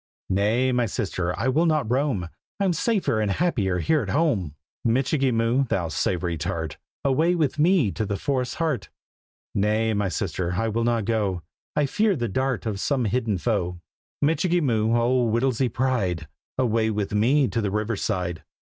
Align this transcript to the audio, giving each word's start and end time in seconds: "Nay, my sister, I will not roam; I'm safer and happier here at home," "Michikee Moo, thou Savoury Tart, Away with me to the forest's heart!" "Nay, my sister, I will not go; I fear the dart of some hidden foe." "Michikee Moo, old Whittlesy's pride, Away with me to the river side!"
"Nay, 0.31 0.71
my 0.71 0.87
sister, 0.87 1.37
I 1.39 1.47
will 1.47 1.67
not 1.67 1.87
roam; 1.91 2.27
I'm 2.59 2.73
safer 2.73 3.19
and 3.21 3.29
happier 3.29 3.77
here 3.77 4.01
at 4.01 4.09
home," 4.09 4.55
"Michikee 4.83 5.31
Moo, 5.31 5.65
thou 5.65 5.89
Savoury 5.89 6.39
Tart, 6.39 6.77
Away 7.05 7.35
with 7.35 7.59
me 7.59 7.91
to 7.91 8.07
the 8.07 8.17
forest's 8.17 8.55
heart!" 8.55 8.89
"Nay, 9.53 9.93
my 9.93 10.09
sister, 10.09 10.53
I 10.53 10.69
will 10.69 10.83
not 10.83 11.05
go; 11.05 11.43
I 11.75 11.85
fear 11.85 12.15
the 12.15 12.27
dart 12.27 12.65
of 12.65 12.79
some 12.79 13.05
hidden 13.05 13.37
foe." 13.37 13.79
"Michikee 14.23 14.59
Moo, 14.61 14.95
old 14.95 15.31
Whittlesy's 15.35 15.69
pride, 15.69 16.27
Away 16.57 16.89
with 16.89 17.13
me 17.13 17.47
to 17.49 17.61
the 17.61 17.69
river 17.69 17.95
side!" 17.95 18.43